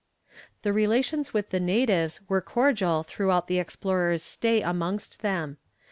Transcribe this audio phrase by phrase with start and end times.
[0.63, 5.59] The relations with the natives were cordial throughout the explorer's stay amongst them.